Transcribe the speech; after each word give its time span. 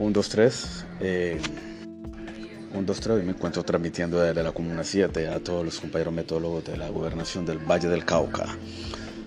1, 0.00 0.12
2, 0.14 0.28
3. 0.30 0.84
1, 2.72 2.86
2, 2.86 3.00
3. 3.00 3.16
Hoy 3.16 3.22
me 3.22 3.32
encuentro 3.32 3.62
transmitiendo 3.62 4.18
desde 4.18 4.42
la 4.42 4.50
Comuna 4.50 4.82
7 4.82 5.28
a 5.28 5.40
todos 5.40 5.62
los 5.62 5.78
compañeros 5.78 6.14
metodólogos 6.14 6.64
de 6.64 6.78
la 6.78 6.88
gobernación 6.88 7.44
del 7.44 7.58
Valle 7.58 7.88
del 7.88 8.06
Cauca 8.06 8.46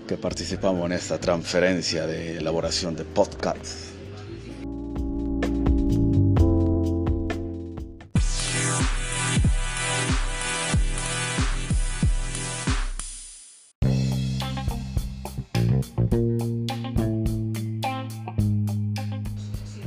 que 0.07 0.17
participamos 0.17 0.87
en 0.87 0.93
esta 0.93 1.19
transferencia 1.19 2.07
de 2.07 2.37
elaboración 2.37 2.95
de 2.95 3.05
podcasts. 3.05 3.92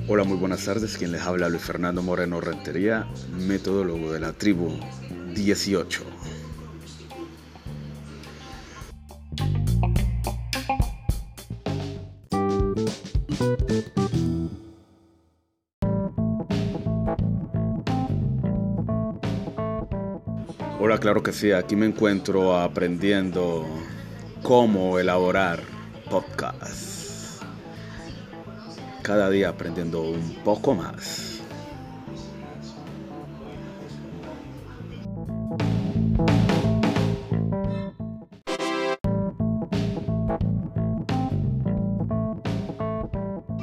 Hola, 0.09 0.23
muy 0.23 0.37
buenas 0.37 0.65
tardes. 0.65 0.97
Quien 0.97 1.11
les 1.11 1.23
habla 1.23 1.49
Luis 1.49 1.63
Fernando 1.63 2.01
Moreno 2.01 2.41
Rentería, 2.41 3.09
metodólogo 3.37 4.13
de 4.13 4.21
la 4.21 4.33
tribu 4.33 4.71
18. 5.35 6.05
Hola, 20.79 20.99
claro 20.99 21.25
que 21.25 21.33
sí. 21.33 21.51
Aquí 21.51 21.75
me 21.75 21.87
encuentro 21.87 22.57
aprendiendo 22.57 23.67
cómo 24.45 25.01
elaborar 25.01 25.65
podcasts. 26.09 27.16
Cada 29.07 29.31
día 29.31 29.51
aprendiendo 29.51 30.03
un 30.03 30.35
poco 30.43 30.75
más. 30.75 31.41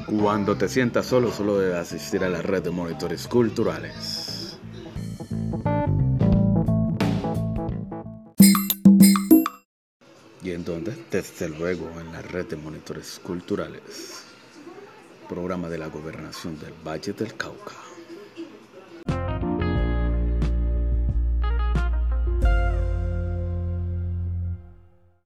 Cuando 0.08 0.55
te 0.55 0.69
sientas 0.69 1.08
solo, 1.08 1.30
solo 1.30 1.59
debes 1.59 1.75
asistir 1.75 2.23
a 2.23 2.30
la 2.30 2.41
red 2.41 2.64
de 2.64 2.71
monitores 2.71 3.27
culturales. 3.27 4.58
¿Y 10.41 10.52
en 10.52 10.64
dónde? 10.64 10.95
Desde 11.11 11.49
luego 11.49 11.89
en 11.99 12.14
la 12.14 12.21
red 12.21 12.45
de 12.45 12.55
monitores 12.55 13.19
culturales, 13.21 14.23
programa 15.24 15.70
de 15.70 15.78
la 15.78 15.88
Gobernación 15.88 16.60
del 16.60 16.74
Valle 16.86 17.14
del 17.14 17.36
Cauca. 17.36 17.76